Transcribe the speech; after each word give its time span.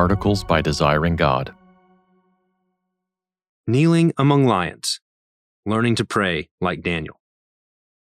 Articles 0.00 0.44
by 0.44 0.62
Desiring 0.62 1.14
God. 1.14 1.54
Kneeling 3.66 4.14
Among 4.16 4.46
Lions 4.46 4.98
Learning 5.66 5.94
to 5.96 6.06
Pray 6.06 6.48
Like 6.58 6.80
Daniel. 6.80 7.20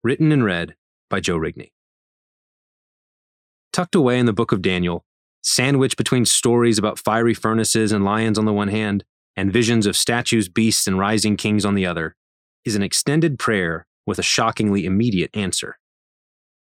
Written 0.04 0.32
and 0.32 0.44
read 0.44 0.74
by 1.08 1.20
Joe 1.20 1.38
Rigney. 1.38 1.70
Tucked 3.72 3.94
away 3.94 4.18
in 4.18 4.26
the 4.26 4.34
book 4.34 4.52
of 4.52 4.64
Daniel, 4.64 5.06
sandwiched 5.44 5.96
between 5.96 6.26
stories 6.26 6.80
about 6.80 6.98
fiery 6.98 7.36
furnaces 7.36 7.92
and 7.92 8.04
lions 8.04 8.40
on 8.40 8.46
the 8.46 8.54
one 8.54 8.70
hand, 8.70 9.04
and 9.36 9.54
visions 9.54 9.86
of 9.86 9.96
statues, 9.96 10.50
beasts, 10.50 10.88
and 10.88 10.98
rising 10.98 11.38
kings 11.38 11.64
on 11.64 11.76
the 11.76 11.86
other, 11.86 12.16
is 12.66 12.76
an 12.76 12.82
extended 12.82 13.38
prayer 13.38 13.86
with 14.08 14.18
a 14.18 14.24
shockingly 14.24 14.88
immediate 14.88 15.30
answer. 15.36 15.78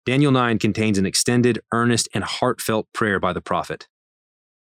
Daniel 0.05 0.31
9 0.31 0.57
contains 0.57 0.97
an 0.97 1.05
extended, 1.05 1.59
earnest, 1.73 2.07
and 2.13 2.23
heartfelt 2.23 2.87
prayer 2.93 3.19
by 3.19 3.33
the 3.33 3.41
prophet. 3.41 3.89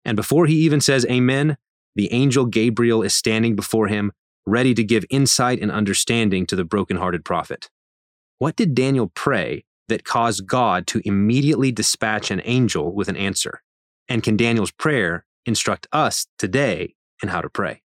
And 0.05 0.17
before 0.17 0.47
he 0.47 0.57
even 0.57 0.81
says 0.81 1.07
Amen, 1.07 1.57
the 1.95 2.13
angel 2.13 2.47
Gabriel 2.47 3.03
is 3.03 3.15
standing 3.15 3.55
before 3.55 3.89
him, 3.89 4.13
ready 4.47 4.75
to 4.75 4.85
give 4.85 5.05
insight 5.11 5.61
and 5.61 5.71
understanding 5.71 6.47
to 6.47 6.57
the 6.57 6.65
broken-hearted 6.65 7.25
prophet. 7.25 7.71
What 8.39 8.57
did 8.57 8.75
Daniel 8.75 9.11
pray 9.15 9.65
that 9.89 10.05
caused 10.05 10.47
God 10.47 10.87
to 10.89 11.01
immediately 11.05 11.73
dispatch 11.73 12.31
an 12.31 12.43
angel 12.45 12.93
with 12.93 13.09
an 13.09 13.17
answer? 13.17 13.63
And 14.09 14.23
can 14.23 14.37
Daniel's 14.37 14.73
prayer 14.73 15.25
instruct 15.47 15.87
us 15.93 16.27
today 16.39 16.95
in 17.23 17.29
how 17.29 17.41
to 17.41 17.49
pray? 17.49 17.83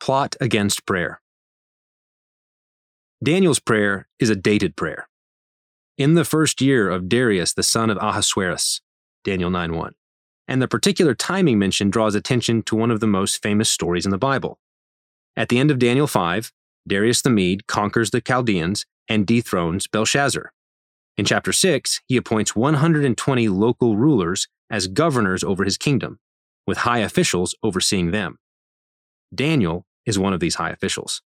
Plot 0.00 0.36
against 0.40 0.86
prayer. 0.86 1.20
Daniel's 3.22 3.60
prayer 3.60 4.08
is 4.20 4.30
a 4.30 4.36
dated 4.36 4.76
prayer. 4.76 5.08
In 5.98 6.14
the 6.14 6.24
first 6.24 6.60
year 6.60 6.90
of 6.90 7.08
Darius, 7.08 7.54
the 7.54 7.62
son 7.62 7.88
of 7.88 7.96
Ahasuerus, 7.96 8.82
Daniel 9.24 9.50
9 9.50 9.74
1. 9.74 9.94
And 10.48 10.62
the 10.62 10.68
particular 10.68 11.14
timing 11.14 11.58
mentioned 11.58 11.92
draws 11.92 12.14
attention 12.14 12.62
to 12.64 12.76
one 12.76 12.90
of 12.90 13.00
the 13.00 13.06
most 13.06 13.42
famous 13.42 13.68
stories 13.68 14.04
in 14.04 14.10
the 14.10 14.18
Bible. 14.18 14.58
At 15.36 15.48
the 15.48 15.58
end 15.58 15.70
of 15.70 15.78
Daniel 15.78 16.06
5, 16.06 16.52
Darius 16.86 17.22
the 17.22 17.30
Mede 17.30 17.66
conquers 17.66 18.10
the 18.10 18.20
Chaldeans 18.20 18.86
and 19.08 19.26
dethrones 19.26 19.86
Belshazzar. 19.86 20.52
In 21.16 21.24
chapter 21.24 21.52
6, 21.52 22.02
he 22.06 22.16
appoints 22.16 22.54
120 22.54 23.48
local 23.48 23.96
rulers 23.96 24.48
as 24.70 24.86
governors 24.86 25.42
over 25.42 25.64
his 25.64 25.78
kingdom, 25.78 26.18
with 26.66 26.78
high 26.78 26.98
officials 26.98 27.54
overseeing 27.62 28.10
them. 28.10 28.38
Daniel 29.34 29.86
is 30.04 30.18
one 30.18 30.32
of 30.32 30.40
these 30.40 30.56
high 30.56 30.70
officials. 30.70 31.22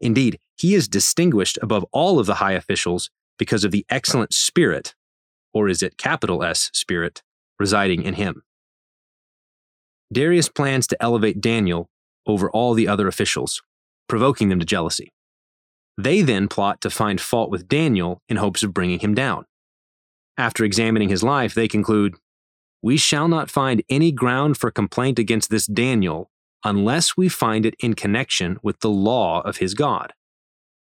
Indeed, 0.00 0.38
he 0.56 0.74
is 0.74 0.88
distinguished 0.88 1.58
above 1.62 1.84
all 1.92 2.18
of 2.18 2.26
the 2.26 2.36
high 2.36 2.52
officials 2.52 3.10
because 3.38 3.64
of 3.64 3.70
the 3.70 3.86
excellent 3.88 4.32
spirit, 4.32 4.94
or 5.52 5.68
is 5.68 5.82
it 5.82 5.98
capital 5.98 6.42
S 6.42 6.70
spirit, 6.72 7.22
residing 7.58 8.02
in 8.02 8.14
him. 8.14 8.42
Darius 10.12 10.48
plans 10.48 10.86
to 10.88 11.02
elevate 11.02 11.40
Daniel 11.40 11.88
over 12.26 12.50
all 12.50 12.74
the 12.74 12.88
other 12.88 13.08
officials, 13.08 13.62
provoking 14.08 14.48
them 14.48 14.58
to 14.58 14.66
jealousy. 14.66 15.12
They 15.96 16.22
then 16.22 16.48
plot 16.48 16.80
to 16.82 16.90
find 16.90 17.20
fault 17.20 17.50
with 17.50 17.68
Daniel 17.68 18.22
in 18.28 18.36
hopes 18.36 18.62
of 18.62 18.72
bringing 18.72 19.00
him 19.00 19.14
down. 19.14 19.44
After 20.36 20.64
examining 20.64 21.08
his 21.08 21.22
life, 21.22 21.54
they 21.54 21.68
conclude 21.68 22.14
We 22.82 22.96
shall 22.96 23.26
not 23.26 23.50
find 23.50 23.82
any 23.88 24.12
ground 24.12 24.56
for 24.56 24.70
complaint 24.70 25.18
against 25.18 25.50
this 25.50 25.66
Daniel 25.66 26.30
unless 26.64 27.16
we 27.16 27.28
find 27.28 27.66
it 27.66 27.74
in 27.80 27.94
connection 27.94 28.58
with 28.62 28.80
the 28.80 28.90
law 28.90 29.40
of 29.40 29.58
his 29.58 29.74
God. 29.74 30.12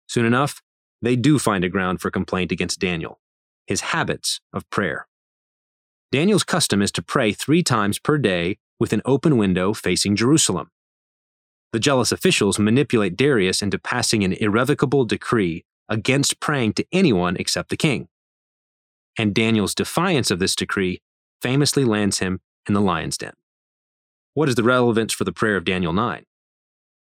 Soon 0.09 0.25
enough, 0.25 0.63
they 1.01 1.17
do 1.17 1.39
find 1.39 1.65
a 1.65 1.69
ground 1.69 2.01
for 2.01 2.11
complaint 2.11 2.53
against 2.53 2.81
Daniel 2.81 3.21
his 3.67 3.81
habits 3.81 4.41
of 4.53 4.69
prayer. 4.69 5.07
Daniel's 6.13 6.45
custom 6.45 6.83
is 6.83 6.93
to 6.93 7.03
pray 7.03 7.33
three 7.33 7.63
times 7.63 7.99
per 7.99 8.19
day 8.19 8.59
with 8.79 8.93
an 8.93 9.03
open 9.05 9.37
window 9.37 9.73
facing 9.73 10.17
Jerusalem. 10.17 10.71
The 11.73 11.81
jealous 11.81 12.13
officials 12.13 12.59
manipulate 12.59 13.17
Darius 13.17 13.63
into 13.63 13.79
passing 13.79 14.23
an 14.23 14.33
irrevocable 14.35 15.05
decree 15.05 15.65
against 15.89 16.41
praying 16.41 16.75
to 16.75 16.87
anyone 16.93 17.37
except 17.37 17.69
the 17.69 17.77
king. 17.77 18.09
And 19.19 19.35
Daniel's 19.35 19.75
defiance 19.75 20.31
of 20.31 20.39
this 20.39 20.55
decree 20.55 21.01
famously 21.43 21.85
lands 21.85 22.19
him 22.19 22.41
in 22.69 22.75
the 22.75 22.81
lion's 22.81 23.19
den. 23.19 23.33
What 24.35 24.49
is 24.49 24.55
the 24.55 24.63
relevance 24.63 25.13
for 25.13 25.25
the 25.25 25.33
prayer 25.33 25.57
of 25.57 25.65
Daniel 25.65 25.93
9? 25.93 26.25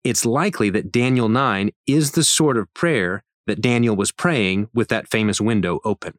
It's 0.03 0.25
likely 0.25 0.69
that 0.71 0.91
Daniel 0.91 1.29
9 1.29 1.71
is 1.87 2.11
the 2.11 2.23
sort 2.23 2.57
of 2.57 2.73
prayer 2.73 3.23
that 3.47 3.61
Daniel 3.61 3.95
was 3.95 4.11
praying 4.11 4.69
with 4.73 4.89
that 4.89 5.09
famous 5.09 5.39
window 5.39 5.79
open. 5.85 6.17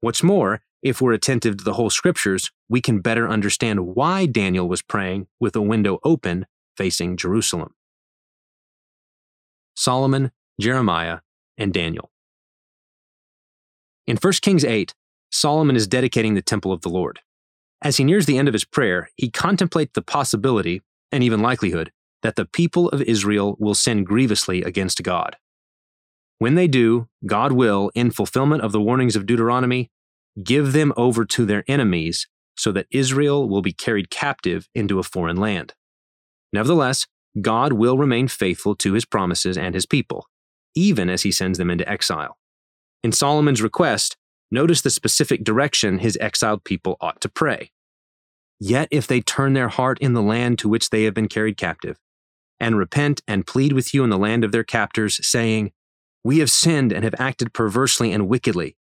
What's 0.00 0.22
more, 0.22 0.62
if 0.82 1.00
we're 1.00 1.12
attentive 1.12 1.58
to 1.58 1.64
the 1.64 1.74
whole 1.74 1.90
scriptures, 1.90 2.50
we 2.68 2.80
can 2.80 3.00
better 3.00 3.28
understand 3.28 3.94
why 3.94 4.26
Daniel 4.26 4.68
was 4.68 4.82
praying 4.82 5.26
with 5.38 5.54
a 5.54 5.60
window 5.60 5.98
open 6.04 6.46
facing 6.76 7.16
Jerusalem. 7.16 7.74
Solomon, 9.74 10.30
Jeremiah, 10.60 11.18
and 11.58 11.72
Daniel. 11.72 12.10
In 14.06 14.16
1 14.16 14.32
Kings 14.42 14.64
8, 14.64 14.94
Solomon 15.30 15.76
is 15.76 15.86
dedicating 15.86 16.34
the 16.34 16.42
temple 16.42 16.72
of 16.72 16.80
the 16.80 16.88
Lord. 16.88 17.20
As 17.82 17.96
he 17.96 18.04
nears 18.04 18.26
the 18.26 18.36
end 18.36 18.48
of 18.48 18.54
his 18.54 18.64
prayer, 18.64 19.08
he 19.16 19.30
contemplates 19.30 19.92
the 19.94 20.02
possibility, 20.02 20.82
and 21.12 21.22
even 21.22 21.40
likelihood, 21.40 21.92
that 22.22 22.36
the 22.36 22.44
people 22.44 22.88
of 22.90 23.02
Israel 23.02 23.56
will 23.58 23.74
sin 23.74 24.04
grievously 24.04 24.62
against 24.62 25.02
God. 25.02 25.36
When 26.38 26.54
they 26.54 26.68
do, 26.68 27.08
God 27.26 27.52
will, 27.52 27.90
in 27.94 28.10
fulfillment 28.10 28.62
of 28.62 28.72
the 28.72 28.80
warnings 28.80 29.16
of 29.16 29.26
Deuteronomy, 29.26 29.90
give 30.42 30.72
them 30.72 30.92
over 30.96 31.24
to 31.24 31.44
their 31.44 31.64
enemies 31.66 32.26
so 32.56 32.72
that 32.72 32.86
Israel 32.90 33.48
will 33.48 33.62
be 33.62 33.72
carried 33.72 34.10
captive 34.10 34.68
into 34.74 34.98
a 34.98 35.02
foreign 35.02 35.36
land. 35.36 35.74
Nevertheless, 36.52 37.06
God 37.40 37.72
will 37.72 37.96
remain 37.96 38.28
faithful 38.28 38.74
to 38.76 38.92
his 38.92 39.04
promises 39.04 39.56
and 39.56 39.74
his 39.74 39.86
people, 39.86 40.26
even 40.74 41.08
as 41.08 41.22
he 41.22 41.32
sends 41.32 41.58
them 41.58 41.70
into 41.70 41.88
exile. 41.88 42.36
In 43.02 43.12
Solomon's 43.12 43.62
request, 43.62 44.16
notice 44.50 44.82
the 44.82 44.90
specific 44.90 45.44
direction 45.44 45.98
his 45.98 46.18
exiled 46.20 46.64
people 46.64 46.96
ought 47.00 47.20
to 47.20 47.28
pray. 47.28 47.70
Yet 48.58 48.88
if 48.90 49.06
they 49.06 49.20
turn 49.20 49.54
their 49.54 49.68
heart 49.68 49.98
in 50.00 50.12
the 50.12 50.22
land 50.22 50.58
to 50.58 50.68
which 50.68 50.90
they 50.90 51.04
have 51.04 51.14
been 51.14 51.28
carried 51.28 51.56
captive, 51.56 51.98
and 52.58 52.76
repent 52.76 53.22
and 53.26 53.46
plead 53.46 53.72
with 53.72 53.94
you 53.94 54.04
in 54.04 54.10
the 54.10 54.18
land 54.18 54.44
of 54.44 54.52
their 54.52 54.64
captors, 54.64 55.26
saying, 55.26 55.72
We 56.22 56.40
have 56.40 56.50
sinned 56.50 56.92
and 56.92 57.04
have 57.04 57.14
acted 57.18 57.54
perversely 57.54 58.12
and 58.12 58.28
wickedly. 58.28 58.76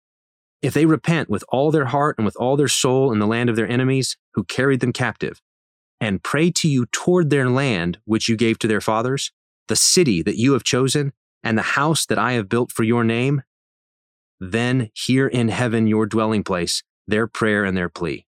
If 0.62 0.74
they 0.74 0.86
repent 0.86 1.28
with 1.28 1.44
all 1.48 1.70
their 1.70 1.86
heart 1.86 2.16
and 2.18 2.24
with 2.24 2.36
all 2.36 2.56
their 2.56 2.68
soul 2.68 3.12
in 3.12 3.18
the 3.18 3.26
land 3.26 3.50
of 3.50 3.56
their 3.56 3.68
enemies, 3.68 4.16
who 4.34 4.44
carried 4.44 4.80
them 4.80 4.92
captive, 4.92 5.40
and 6.00 6.22
pray 6.22 6.50
to 6.50 6.68
you 6.68 6.86
toward 6.86 7.30
their 7.30 7.48
land 7.48 7.98
which 8.04 8.28
you 8.28 8.36
gave 8.36 8.58
to 8.60 8.68
their 8.68 8.80
fathers, 8.80 9.32
the 9.68 9.76
city 9.76 10.22
that 10.22 10.36
you 10.36 10.52
have 10.52 10.64
chosen, 10.64 11.12
and 11.42 11.56
the 11.56 11.62
house 11.62 12.06
that 12.06 12.18
I 12.18 12.32
have 12.32 12.48
built 12.48 12.72
for 12.72 12.82
your 12.82 13.04
name, 13.04 13.42
then 14.40 14.90
hear 14.94 15.26
in 15.26 15.48
heaven 15.48 15.86
your 15.86 16.06
dwelling 16.06 16.44
place 16.44 16.82
their 17.06 17.26
prayer 17.26 17.64
and 17.64 17.76
their 17.76 17.88
plea, 17.88 18.26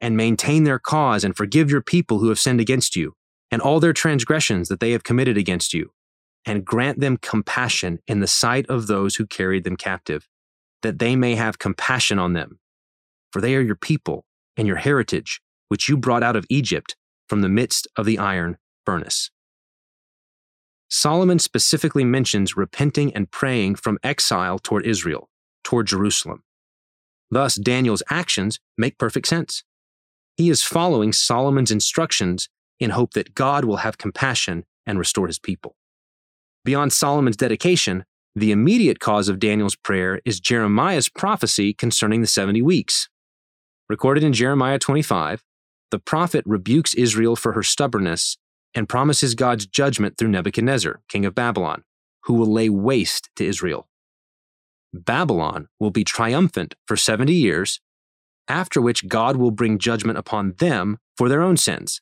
and 0.00 0.16
maintain 0.16 0.64
their 0.64 0.78
cause 0.78 1.24
and 1.24 1.36
forgive 1.36 1.70
your 1.70 1.82
people 1.82 2.18
who 2.18 2.28
have 2.28 2.38
sinned 2.38 2.60
against 2.60 2.96
you, 2.96 3.14
and 3.50 3.60
all 3.60 3.80
their 3.80 3.92
transgressions 3.92 4.68
that 4.68 4.80
they 4.80 4.92
have 4.92 5.04
committed 5.04 5.36
against 5.36 5.74
you, 5.74 5.92
and 6.46 6.64
grant 6.64 7.00
them 7.00 7.16
compassion 7.16 7.98
in 8.06 8.20
the 8.20 8.26
sight 8.26 8.66
of 8.68 8.86
those 8.86 9.16
who 9.16 9.26
carried 9.26 9.64
them 9.64 9.76
captive, 9.76 10.28
that 10.82 10.98
they 10.98 11.16
may 11.16 11.34
have 11.34 11.58
compassion 11.58 12.18
on 12.18 12.32
them. 12.32 12.58
For 13.32 13.40
they 13.40 13.54
are 13.56 13.60
your 13.60 13.76
people 13.76 14.24
and 14.56 14.68
your 14.68 14.76
heritage, 14.76 15.40
which 15.68 15.88
you 15.88 15.96
brought 15.96 16.22
out 16.22 16.36
of 16.36 16.46
Egypt 16.50 16.96
from 17.28 17.40
the 17.40 17.48
midst 17.48 17.88
of 17.96 18.04
the 18.04 18.18
iron 18.18 18.58
furnace. 18.84 19.30
Solomon 20.88 21.38
specifically 21.38 22.04
mentions 22.04 22.56
repenting 22.56 23.14
and 23.14 23.30
praying 23.30 23.76
from 23.76 23.98
exile 24.02 24.58
toward 24.58 24.84
Israel, 24.84 25.30
toward 25.64 25.86
Jerusalem. 25.86 26.42
Thus, 27.30 27.54
Daniel's 27.54 28.02
actions 28.10 28.60
make 28.76 28.98
perfect 28.98 29.26
sense. 29.26 29.64
He 30.36 30.50
is 30.50 30.62
following 30.62 31.14
Solomon's 31.14 31.70
instructions 31.70 32.50
in 32.78 32.90
hope 32.90 33.14
that 33.14 33.34
God 33.34 33.64
will 33.64 33.78
have 33.78 33.96
compassion 33.96 34.64
and 34.84 34.98
restore 34.98 35.28
his 35.28 35.38
people. 35.38 35.76
Beyond 36.64 36.92
Solomon's 36.92 37.36
dedication, 37.36 38.04
the 38.34 38.52
immediate 38.52 38.98
cause 38.98 39.28
of 39.28 39.38
Daniel's 39.38 39.76
prayer 39.76 40.20
is 40.24 40.40
Jeremiah's 40.40 41.08
prophecy 41.08 41.74
concerning 41.74 42.22
the 42.22 42.26
70 42.26 42.62
weeks. 42.62 43.08
Recorded 43.88 44.24
in 44.24 44.32
Jeremiah 44.32 44.78
25, 44.78 45.42
the 45.90 45.98
prophet 45.98 46.42
rebukes 46.46 46.94
Israel 46.94 47.36
for 47.36 47.52
her 47.52 47.62
stubbornness 47.62 48.38
and 48.74 48.88
promises 48.88 49.34
God's 49.34 49.66
judgment 49.66 50.16
through 50.16 50.28
Nebuchadnezzar, 50.28 51.00
king 51.08 51.26
of 51.26 51.34
Babylon, 51.34 51.84
who 52.24 52.34
will 52.34 52.50
lay 52.50 52.70
waste 52.70 53.28
to 53.36 53.44
Israel. 53.44 53.86
Babylon 54.94 55.68
will 55.78 55.90
be 55.90 56.04
triumphant 56.04 56.74
for 56.86 56.96
70 56.96 57.34
years, 57.34 57.80
after 58.48 58.80
which 58.80 59.08
God 59.08 59.36
will 59.36 59.50
bring 59.50 59.78
judgment 59.78 60.18
upon 60.18 60.54
them 60.58 60.98
for 61.16 61.28
their 61.28 61.42
own 61.42 61.58
sins. 61.58 62.00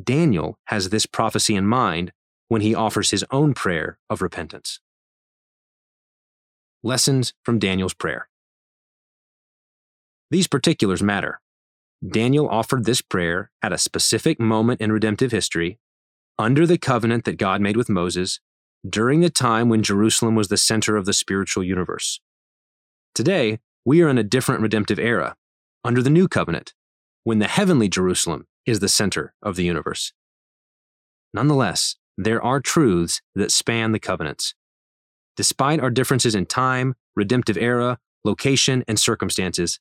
Daniel 0.00 0.58
has 0.66 0.90
this 0.90 1.06
prophecy 1.06 1.56
in 1.56 1.66
mind 1.66 2.12
when 2.48 2.62
he 2.62 2.74
offers 2.74 3.10
his 3.10 3.24
own 3.30 3.54
prayer 3.54 3.98
of 4.08 4.22
repentance. 4.22 4.80
Lessons 6.86 7.32
from 7.42 7.58
Daniel's 7.58 7.94
prayer. 7.94 8.28
These 10.30 10.46
particulars 10.46 11.02
matter. 11.02 11.40
Daniel 12.06 12.46
offered 12.46 12.84
this 12.84 13.00
prayer 13.00 13.50
at 13.62 13.72
a 13.72 13.78
specific 13.78 14.38
moment 14.38 14.82
in 14.82 14.92
redemptive 14.92 15.32
history, 15.32 15.78
under 16.38 16.66
the 16.66 16.76
covenant 16.76 17.24
that 17.24 17.38
God 17.38 17.62
made 17.62 17.78
with 17.78 17.88
Moses, 17.88 18.38
during 18.86 19.20
the 19.20 19.30
time 19.30 19.70
when 19.70 19.82
Jerusalem 19.82 20.34
was 20.34 20.48
the 20.48 20.58
center 20.58 20.98
of 20.98 21.06
the 21.06 21.14
spiritual 21.14 21.64
universe. 21.64 22.20
Today, 23.14 23.60
we 23.86 24.02
are 24.02 24.10
in 24.10 24.18
a 24.18 24.22
different 24.22 24.60
redemptive 24.60 24.98
era, 24.98 25.36
under 25.84 26.02
the 26.02 26.10
new 26.10 26.28
covenant, 26.28 26.74
when 27.22 27.38
the 27.38 27.48
heavenly 27.48 27.88
Jerusalem 27.88 28.46
is 28.66 28.80
the 28.80 28.90
center 28.90 29.32
of 29.42 29.56
the 29.56 29.64
universe. 29.64 30.12
Nonetheless, 31.32 31.96
there 32.18 32.42
are 32.42 32.60
truths 32.60 33.22
that 33.34 33.50
span 33.50 33.92
the 33.92 33.98
covenants. 33.98 34.54
Despite 35.36 35.80
our 35.80 35.90
differences 35.90 36.34
in 36.34 36.46
time, 36.46 36.94
redemptive 37.16 37.56
era, 37.56 37.98
location, 38.24 38.84
and 38.86 38.98
circumstances, 38.98 39.80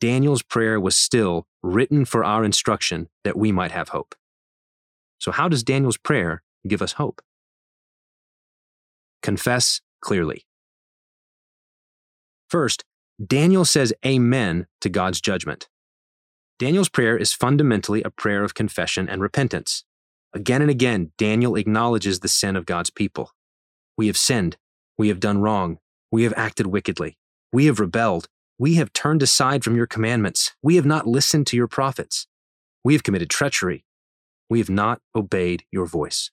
Daniel's 0.00 0.42
prayer 0.42 0.78
was 0.78 0.96
still 0.96 1.46
written 1.62 2.04
for 2.04 2.24
our 2.24 2.44
instruction 2.44 3.08
that 3.24 3.36
we 3.36 3.50
might 3.52 3.72
have 3.72 3.88
hope. 3.90 4.14
So, 5.18 5.32
how 5.32 5.48
does 5.48 5.62
Daniel's 5.62 5.96
prayer 5.96 6.42
give 6.66 6.82
us 6.82 6.92
hope? 6.92 7.22
Confess 9.22 9.80
clearly. 10.00 10.44
First, 12.48 12.84
Daniel 13.24 13.64
says 13.64 13.92
amen 14.06 14.66
to 14.80 14.88
God's 14.88 15.20
judgment. 15.20 15.68
Daniel's 16.58 16.88
prayer 16.88 17.16
is 17.16 17.32
fundamentally 17.32 18.02
a 18.02 18.10
prayer 18.10 18.44
of 18.44 18.54
confession 18.54 19.08
and 19.08 19.20
repentance. 19.20 19.84
Again 20.32 20.62
and 20.62 20.70
again, 20.70 21.12
Daniel 21.16 21.56
acknowledges 21.56 22.20
the 22.20 22.28
sin 22.28 22.56
of 22.56 22.66
God's 22.66 22.90
people. 22.90 23.32
We 23.96 24.06
have 24.06 24.16
sinned. 24.16 24.56
We 24.98 25.08
have 25.08 25.20
done 25.20 25.38
wrong. 25.38 25.78
We 26.10 26.24
have 26.24 26.34
acted 26.36 26.66
wickedly. 26.66 27.16
We 27.52 27.66
have 27.66 27.80
rebelled. 27.80 28.28
We 28.58 28.74
have 28.74 28.92
turned 28.92 29.22
aside 29.22 29.62
from 29.62 29.76
your 29.76 29.86
commandments. 29.86 30.54
We 30.62 30.76
have 30.76 30.84
not 30.84 31.06
listened 31.06 31.46
to 31.48 31.56
your 31.56 31.68
prophets. 31.68 32.26
We 32.82 32.94
have 32.94 33.04
committed 33.04 33.30
treachery. 33.30 33.84
We 34.50 34.58
have 34.58 34.70
not 34.70 35.00
obeyed 35.14 35.64
your 35.70 35.86
voice. 35.86 36.30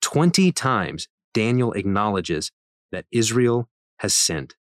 Twenty 0.00 0.50
times 0.52 1.08
Daniel 1.34 1.72
acknowledges 1.72 2.50
that 2.92 3.06
Israel 3.12 3.68
has 3.98 4.14
sinned. 4.14 4.54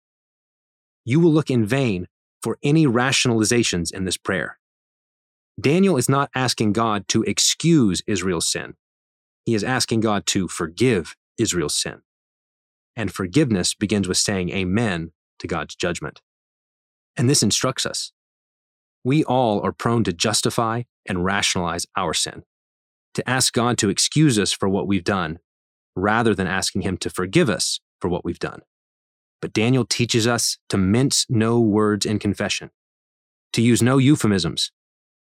You 1.06 1.20
will 1.20 1.32
look 1.32 1.50
in 1.50 1.66
vain 1.66 2.08
for 2.42 2.58
any 2.64 2.88
rationalizations 2.88 3.94
in 3.94 4.06
this 4.06 4.18
prayer. 4.18 4.58
Daniel 5.60 5.98
is 5.98 6.10
not 6.10 6.30
asking 6.34 6.74
God 6.74 7.08
to 7.10 7.24
excuse 7.24 8.02
Israel's 8.08 8.48
sin. 8.48 8.76
He 9.46 9.54
is 9.54 9.64
asking 9.64 10.00
God 10.00 10.26
to 10.28 10.48
forgive 10.48 11.16
Israel's 11.38 11.78
sin. 11.78 12.02
And 13.02 13.12
forgiveness 13.12 13.74
begins 13.74 14.08
with 14.08 14.18
saying 14.18 14.52
amen 14.52 15.12
to 15.40 15.48
God's 15.48 15.74
judgment. 15.74 16.22
And 17.18 17.28
this 17.28 17.42
instructs 17.42 17.84
us. 17.84 18.12
We 19.04 19.24
all 19.24 19.60
are 19.66 19.72
prone 19.72 20.04
to 20.04 20.14
justify 20.14 20.84
and 21.08 21.26
rationalize 21.26 21.88
our 21.98 22.14
sin, 22.14 22.44
to 23.16 23.28
ask 23.28 23.54
God 23.54 23.80
to 23.80 23.90
excuse 23.90 24.38
us 24.38 24.52
for 24.52 24.70
what 24.70 24.86
we've 24.86 25.04
done, 25.04 25.40
rather 25.96 26.36
than 26.36 26.46
asking 26.46 26.84
Him 26.84 26.96
to 26.98 27.10
forgive 27.10 27.50
us 27.50 27.80
for 28.00 28.08
what 28.08 28.24
we've 28.24 28.38
done. 28.38 28.62
But 29.42 29.52
Daniel 29.52 29.84
teaches 29.84 30.28
us 30.28 30.60
to 30.70 30.78
mince 30.78 31.26
no 31.28 31.60
words 31.60 32.06
in 32.06 32.20
confession, 32.20 32.70
to 33.54 33.64
use 33.64 33.82
no 33.82 33.98
euphemisms, 33.98 34.72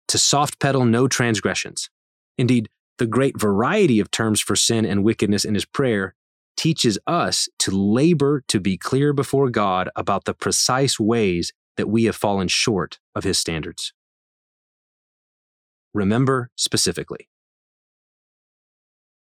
to 0.09 0.17
soft 0.17 0.59
pedal 0.59 0.83
no 0.83 1.07
transgressions. 1.07 1.89
Indeed, 2.37 2.67
the 2.97 3.07
great 3.07 3.39
variety 3.39 4.01
of 4.01 4.11
terms 4.11 4.41
for 4.41 4.57
sin 4.57 4.85
and 4.85 5.01
wickedness 5.01 5.45
in 5.45 5.53
his 5.53 5.63
prayer 5.63 6.13
teaches 6.59 6.99
us 7.07 7.47
to 7.57 7.71
labor 7.71 8.43
to 8.49 8.59
be 8.59 8.77
clear 8.77 9.13
before 9.13 9.49
God 9.49 9.89
about 9.95 10.25
the 10.25 10.33
precise 10.33 10.99
ways 10.99 11.53
that 11.77 11.87
we 11.87 12.03
have 12.03 12.17
fallen 12.17 12.49
short 12.49 12.99
of 13.15 13.23
his 13.23 13.37
standards. 13.37 13.93
Remember 15.93 16.49
specifically. 16.57 17.29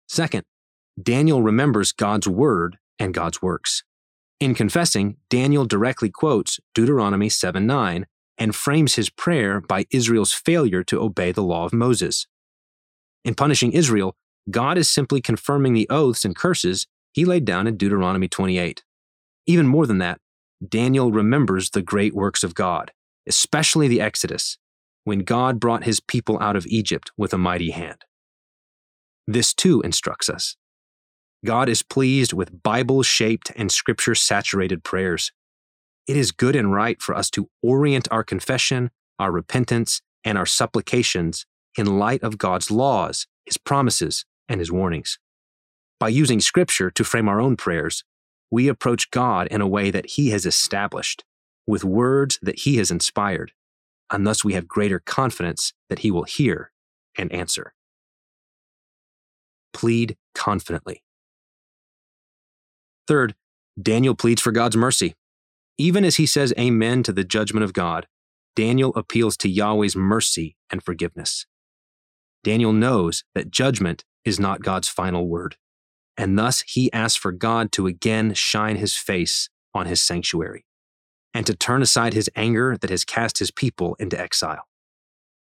Second, 0.09 0.43
Daniel 1.01 1.41
remembers 1.41 1.93
God's 1.93 2.27
word 2.27 2.77
and 2.99 3.13
God's 3.13 3.41
works. 3.41 3.85
In 4.41 4.53
confessing, 4.53 5.15
Daniel 5.29 5.63
directly 5.63 6.09
quotes 6.09 6.59
Deuteronomy 6.75 7.29
7 7.29 7.65
9 7.65 8.07
and 8.37 8.53
frames 8.53 8.95
his 8.95 9.09
prayer 9.09 9.61
by 9.61 9.85
Israel's 9.89 10.33
failure 10.33 10.83
to 10.83 10.99
obey 10.99 11.31
the 11.31 11.43
law 11.43 11.63
of 11.63 11.71
Moses. 11.71 12.27
In 13.23 13.35
punishing 13.35 13.71
Israel, 13.71 14.17
God 14.49 14.77
is 14.77 14.89
simply 14.89 15.21
confirming 15.21 15.71
the 15.71 15.87
oaths 15.89 16.25
and 16.25 16.35
curses 16.35 16.87
he 17.11 17.25
laid 17.25 17.45
down 17.45 17.67
in 17.67 17.77
Deuteronomy 17.77 18.27
28. 18.27 18.83
Even 19.45 19.67
more 19.67 19.85
than 19.85 19.97
that, 19.97 20.19
Daniel 20.65 21.11
remembers 21.11 21.69
the 21.69 21.81
great 21.81 22.13
works 22.13 22.43
of 22.43 22.55
God, 22.55 22.91
especially 23.27 23.87
the 23.87 24.01
Exodus, 24.01 24.57
when 25.03 25.19
God 25.19 25.59
brought 25.59 25.83
his 25.83 25.99
people 25.99 26.39
out 26.39 26.55
of 26.55 26.67
Egypt 26.67 27.11
with 27.17 27.33
a 27.33 27.37
mighty 27.37 27.71
hand. 27.71 28.05
This 29.27 29.53
too 29.53 29.81
instructs 29.81 30.29
us. 30.29 30.55
God 31.43 31.69
is 31.69 31.81
pleased 31.81 32.33
with 32.33 32.61
Bible 32.61 33.01
shaped 33.01 33.51
and 33.55 33.71
scripture 33.71 34.13
saturated 34.13 34.83
prayers. 34.83 35.31
It 36.07 36.15
is 36.15 36.31
good 36.31 36.55
and 36.55 36.71
right 36.71 37.01
for 37.01 37.15
us 37.15 37.31
to 37.31 37.49
orient 37.63 38.07
our 38.11 38.23
confession, 38.23 38.91
our 39.17 39.31
repentance, 39.31 40.01
and 40.23 40.37
our 40.37 40.45
supplications 40.45 41.45
in 41.77 41.97
light 41.97 42.21
of 42.21 42.37
God's 42.37 42.69
laws, 42.69 43.25
his 43.45 43.57
promises, 43.57 44.25
and 44.47 44.59
his 44.59 44.71
warnings. 44.71 45.17
By 46.01 46.09
using 46.09 46.39
scripture 46.39 46.89
to 46.89 47.03
frame 47.03 47.29
our 47.29 47.39
own 47.39 47.55
prayers, 47.55 48.03
we 48.49 48.67
approach 48.67 49.11
God 49.11 49.45
in 49.51 49.61
a 49.61 49.67
way 49.67 49.91
that 49.91 50.07
He 50.07 50.31
has 50.31 50.47
established, 50.47 51.23
with 51.67 51.83
words 51.83 52.39
that 52.41 52.61
He 52.61 52.77
has 52.77 52.89
inspired, 52.89 53.51
and 54.09 54.25
thus 54.25 54.43
we 54.43 54.53
have 54.53 54.67
greater 54.67 54.97
confidence 54.97 55.73
that 55.89 55.99
He 55.99 56.09
will 56.09 56.23
hear 56.23 56.71
and 57.15 57.31
answer. 57.31 57.75
Plead 59.73 60.17
confidently. 60.33 61.03
Third, 63.07 63.35
Daniel 63.79 64.15
pleads 64.15 64.41
for 64.41 64.51
God's 64.51 64.75
mercy. 64.75 65.13
Even 65.77 66.03
as 66.03 66.15
he 66.15 66.25
says 66.25 66.51
amen 66.57 67.03
to 67.03 67.13
the 67.13 67.23
judgment 67.23 67.63
of 67.63 67.73
God, 67.73 68.07
Daniel 68.55 68.91
appeals 68.95 69.37
to 69.37 69.47
Yahweh's 69.47 69.95
mercy 69.95 70.55
and 70.71 70.81
forgiveness. 70.81 71.45
Daniel 72.43 72.73
knows 72.73 73.23
that 73.35 73.51
judgment 73.51 74.03
is 74.25 74.39
not 74.39 74.63
God's 74.63 74.87
final 74.87 75.27
word 75.27 75.57
and 76.21 76.37
thus 76.37 76.61
he 76.67 76.93
asks 76.93 77.17
for 77.17 77.31
God 77.31 77.71
to 77.71 77.87
again 77.87 78.35
shine 78.35 78.75
his 78.75 78.95
face 78.95 79.49
on 79.73 79.87
his 79.87 80.03
sanctuary, 80.03 80.65
and 81.33 81.47
to 81.47 81.55
turn 81.55 81.81
aside 81.81 82.13
his 82.13 82.29
anger 82.35 82.77
that 82.77 82.91
has 82.91 83.03
cast 83.03 83.39
his 83.39 83.49
people 83.49 83.95
into 83.95 84.19
exile. 84.19 84.67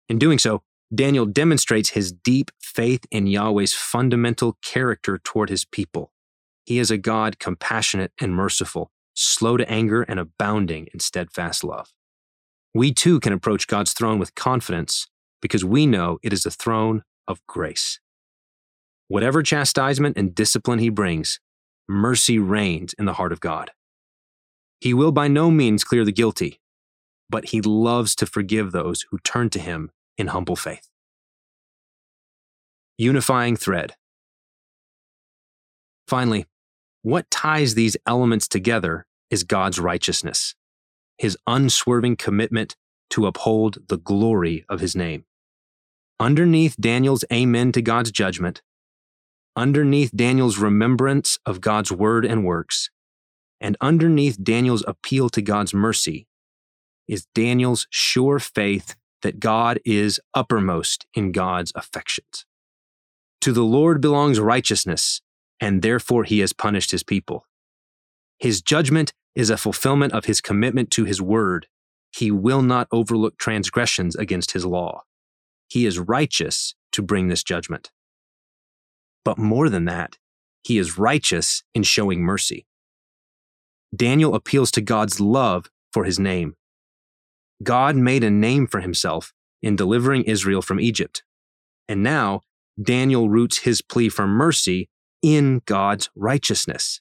In 0.09 0.21
doing 0.21 0.39
so, 0.39 0.63
Daniel 0.95 1.27
demonstrates 1.27 1.91
his 1.91 2.13
deep 2.13 2.53
faith 2.61 3.05
in 3.11 3.27
Yahweh's 3.27 3.75
fundamental 3.75 4.57
character 4.63 5.19
toward 5.19 5.51
his 5.51 5.65
people. 5.65 6.13
He 6.65 6.79
is 6.79 6.93
a 6.93 6.97
God 6.97 7.41
compassionate 7.41 8.13
and 8.21 8.33
merciful, 8.33 8.93
slow 9.15 9.57
to 9.57 9.69
anger 9.69 10.03
and 10.03 10.21
abounding 10.21 10.87
in 10.95 11.01
steadfast 11.01 11.65
love. 11.65 11.93
We 12.73 12.93
too 12.93 13.19
can 13.19 13.33
approach 13.33 13.67
God's 13.67 13.95
throne 13.95 14.21
with 14.21 14.37
confidence 14.37 15.09
because 15.41 15.65
we 15.65 15.87
know 15.87 16.21
it 16.23 16.33
is 16.33 16.47
a 16.47 16.53
throne 16.53 17.03
of 17.27 17.45
grace. 17.49 17.99
Whatever 19.13 19.43
chastisement 19.43 20.17
and 20.17 20.35
discipline 20.35 20.79
he 20.79 20.89
brings, 20.89 21.39
mercy 21.87 22.39
reigns 22.39 22.95
in 22.95 23.05
the 23.05 23.13
heart 23.13 23.31
of 23.31 23.41
God. 23.41 23.71
He 24.81 24.95
will 24.95 25.13
by 25.13 25.29
no 25.29 25.51
means 25.51 25.85
clear 25.85 26.03
the 26.03 26.13
guilty, 26.13 26.61
but 27.29 27.51
he 27.51 27.61
loves 27.61 28.15
to 28.17 28.25
forgive 28.25 28.73
those 28.73 29.05
who 29.11 29.19
turn 29.19 29.51
to 29.51 29.59
him 29.59 29.91
in 30.17 30.29
humble 30.29 30.57
faith. 30.57 30.89
Unifying 32.97 33.55
thread. 33.55 33.97
Finally, 36.09 36.47
what 37.03 37.31
ties 37.31 37.75
these 37.75 37.99
elements 38.07 38.49
together 38.49 39.05
is 39.29 39.45
God's 39.45 39.79
righteousness, 39.79 40.55
his 41.19 41.37
unswerving 41.47 42.17
commitment 42.17 42.77
to 43.11 43.27
uphold 43.27 43.89
the 43.89 43.99
glory 43.99 44.65
of 44.71 44.81
his 44.81 44.97
name. 44.97 45.27
Underneath 46.19 46.77
Daniel's 46.81 47.27
amen 47.31 47.73
to 47.73 47.83
God's 47.83 48.11
judgment 48.11 48.63
underneath 49.57 50.11
Daniel's 50.15 50.59
remembrance 50.59 51.39
of 51.45 51.61
God's 51.61 51.93
word 51.93 52.25
and 52.25 52.45
works, 52.45 52.91
and 53.61 53.77
underneath 53.81 54.43
Daniel's 54.43 54.85
appeal 54.87 55.29
to 55.31 55.43
God's 55.43 55.75
mercy, 55.75 56.27
is 57.07 57.27
Daniel's 57.35 57.87
sure 57.91 58.39
faith 58.39 58.97
that 59.23 59.41
God 59.41 59.79
is 59.85 60.21
uppermost 60.35 61.07
in 61.15 61.33
God's 61.33 61.73
affections. 61.75 62.45
To 63.43 63.53
the 63.53 63.65
Lord 63.65 64.01
belongs 64.01 64.41
righteousness, 64.41 65.21
and 65.61 65.83
therefore 65.83 66.25
he 66.25 66.41
has 66.41 66.53
punished 66.53 66.91
his 66.91 67.03
people. 67.03 67.47
His 68.39 68.63
judgment 68.63 69.13
is 69.35 69.51
a 69.51 69.57
fulfillment 69.57 70.13
of 70.13 70.27
his 70.27 70.41
commitment 70.41 70.91
to 70.93 71.05
his 71.05 71.23
word. 71.23 71.67
He 72.11 72.31
will 72.31 72.63
not 72.63 72.89
overlook 72.91 73.39
transgressions 73.39 74.17
against 74.17 74.53
his 74.53 74.67
law. 74.67 75.05
He 75.69 75.87
is 75.87 75.99
righteous 75.99 76.75
to 76.93 77.03
bring 77.03 77.29
this 77.29 77.43
judgment. 77.43 77.91
But 79.25 79.39
more 79.39 79.69
than 79.69 79.85
that, 79.87 80.17
he 80.65 80.79
is 80.79 80.99
righteous 80.99 81.63
in 81.75 81.83
showing 81.83 82.23
mercy. 82.23 82.67
Daniel 83.95 84.35
appeals 84.35 84.71
to 84.73 84.81
God's 84.81 85.21
love 85.21 85.71
for 85.93 86.05
his 86.05 86.19
name. 86.19 86.57
God 87.63 87.95
made 87.97 88.25
a 88.25 88.31
name 88.31 88.67
for 88.67 88.81
himself 88.81 89.33
in 89.63 89.77
delivering 89.77 90.25
Israel 90.25 90.63
from 90.63 90.81
Egypt. 90.81 91.23
And 91.89 92.03
now, 92.03 92.41
Daniel 92.83 93.29
roots 93.29 93.59
his 93.59 93.83
plea 93.83 94.09
for 94.09 94.27
mercy 94.27 94.89
in 95.23 95.63
God's 95.67 96.11
righteousness. 96.17 97.01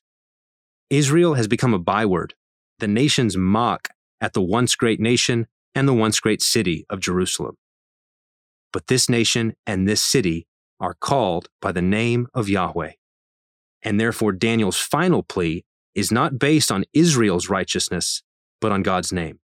Israel 0.89 1.35
has 1.35 1.47
become 1.47 1.73
a 1.73 1.79
byword. 1.79 2.33
The 2.79 2.87
nations 2.87 3.37
mock 3.37 3.87
at 4.19 4.33
the 4.33 4.41
once 4.41 4.75
great 4.75 4.99
nation 4.99 5.47
and 5.73 5.87
the 5.87 5.93
once 5.93 6.19
great 6.19 6.41
city 6.41 6.85
of 6.89 6.99
Jerusalem. 6.99 7.55
But 8.73 8.87
this 8.87 9.09
nation 9.09 9.55
and 9.65 9.87
this 9.87 10.01
city 10.01 10.47
are 10.81 10.95
called 10.95 11.47
by 11.61 11.71
the 11.71 11.81
name 11.81 12.27
of 12.33 12.49
Yahweh. 12.49 12.91
And 13.83 13.99
therefore, 13.99 14.33
Daniel's 14.33 14.77
final 14.77 15.23
plea 15.23 15.63
is 15.95 16.11
not 16.11 16.39
based 16.39 16.71
on 16.71 16.85
Israel's 16.93 17.49
righteousness, 17.49 18.23
but 18.59 18.71
on 18.71 18.83
God's 18.83 19.13
name. 19.13 19.39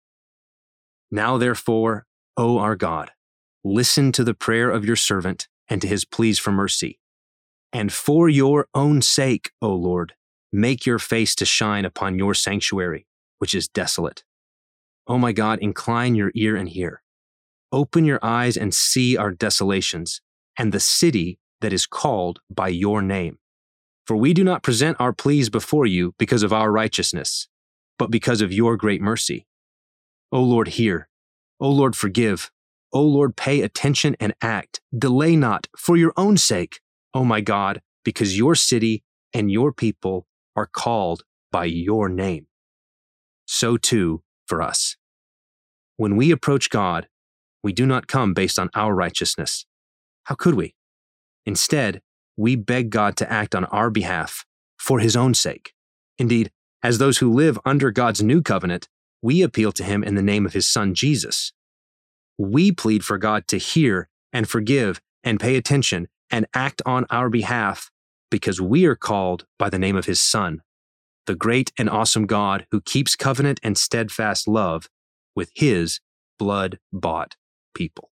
Now, 1.12 1.38
therefore, 1.38 2.06
O 2.38 2.58
our 2.58 2.75
God, 2.75 3.12
listen 3.63 4.12
to 4.13 4.24
the 4.24 4.34
prayer 4.34 4.70
of 4.70 4.86
your 4.86 4.96
servant 4.96 5.48
and 5.70 5.82
to 5.82 5.88
his 5.88 6.06
pleas 6.06 6.39
for 6.39 6.51
mercy. 6.51 7.00
And 7.72 7.92
for 7.92 8.30
your 8.30 8.68
own 8.74 9.01
sake, 9.01 9.51
O 9.62 9.74
Lord, 9.74 10.13
make 10.51 10.86
your 10.86 11.00
face 11.00 11.36
to 11.36 11.46
shine 11.46 11.86
upon 11.86 12.18
your 12.18 12.34
sanctuary, 12.34 13.06
which 13.39 13.54
is 13.54 13.68
desolate. 13.68 14.24
O 15.08 15.18
my 15.18 15.32
God, 15.32 15.60
incline 15.60 16.15
your 16.15 16.32
ear 16.36 16.56
and 16.56 16.70
hear. 16.70 17.01
Open 17.72 18.06
your 18.06 18.20
eyes 18.22 18.56
and 18.56 18.74
see 18.74 19.18
our 19.18 19.32
desolations 19.32 20.22
and 20.57 20.71
the 20.71 20.79
city 20.79 21.39
that 21.62 21.74
is 21.74 21.85
called 21.85 22.39
by 22.50 22.67
your 22.67 23.01
name. 23.01 23.38
For 24.05 24.15
we 24.15 24.33
do 24.33 24.43
not 24.43 24.63
present 24.63 24.97
our 25.00 25.13
pleas 25.13 25.50
before 25.50 25.85
you 25.85 26.13
because 26.19 26.43
of 26.43 26.53
our 26.53 26.71
righteousness, 26.71 27.47
but 27.97 28.12
because 28.12 28.41
of 28.41 28.53
your 28.53 28.77
great 28.77 29.01
mercy. 29.01 29.47
O 30.31 30.41
Lord, 30.41 30.69
hear. 30.69 31.09
O 31.59 31.69
Lord, 31.69 31.95
forgive. 31.95 32.51
O 32.93 33.01
Lord, 33.01 33.35
pay 33.35 33.62
attention 33.62 34.15
and 34.19 34.33
act. 34.41 34.81
Delay 34.97 35.35
not 35.35 35.67
for 35.77 35.97
your 35.97 36.13
own 36.17 36.38
sake, 36.38 36.79
O 37.13 37.24
my 37.24 37.41
God, 37.41 37.81
because 38.03 38.38
your 38.38 38.55
city 38.55 39.03
and 39.33 39.51
your 39.51 39.74
people 39.74 40.27
are 40.55 40.67
called 40.67 41.24
by 41.51 41.65
your 41.65 42.09
name. 42.09 42.47
So 43.45 43.77
too 43.77 44.21
for 44.47 44.62
us. 44.62 44.97
When 45.97 46.15
we 46.15 46.31
approach 46.31 46.69
God, 46.69 47.07
we 47.63 47.74
do 47.74 47.85
not 47.85 48.07
come 48.07 48.33
based 48.33 48.59
on 48.59 48.69
our 48.75 48.93
righteousness. 48.93 49.65
How 50.25 50.36
could 50.36 50.55
we? 50.55 50.75
Instead, 51.46 52.01
we 52.38 52.55
beg 52.55 52.89
God 52.89 53.15
to 53.17 53.32
act 53.32 53.55
on 53.55 53.65
our 53.65 53.89
behalf 53.89 54.46
for 54.77 55.00
his 55.00 55.15
own 55.15 55.34
sake. 55.34 55.74
Indeed, 56.17 56.51
as 56.84 56.98
those 56.98 57.20
who 57.20 57.32
live 57.32 57.60
under 57.65 57.91
God's 57.91 58.22
new 58.22 58.41
covenant, 58.41 58.88
we 59.22 59.41
appeal 59.41 59.72
to 59.72 59.84
him 59.84 60.03
in 60.03 60.15
the 60.15 60.22
name 60.22 60.46
of 60.46 60.53
his 60.53 60.67
son 60.67 60.94
Jesus. 60.94 61.51
We 62.38 62.72
plead 62.72 63.03
for 63.03 63.17
God 63.17 63.48
to 63.48 63.58
hear 63.58 64.10
and 64.34 64.48
forgive 64.48 65.01
and 65.24 65.39
pay 65.39 65.55
attention 65.55 66.08
and 66.29 66.46
act 66.53 66.82
on 66.86 67.05
our 67.10 67.29
behalf 67.29 67.89
because 68.29 68.60
we 68.60 68.86
are 68.86 68.96
called 68.96 69.46
by 69.58 69.70
the 69.70 69.79
name 69.79 69.96
of 69.96 70.05
his 70.05 70.20
son, 70.20 70.62
the 71.25 71.36
great 71.36 71.72
and 71.77 71.89
awesome 71.89 72.25
God 72.25 72.67
who 72.72 72.82
keeps 72.82 73.15
covenant 73.15 73.60
and 73.63 73.77
steadfast 73.77 74.48
love 74.48 74.89
with 75.36 75.51
his 75.55 76.00
blood 76.38 76.79
bought 76.91 77.36
people. 77.74 78.12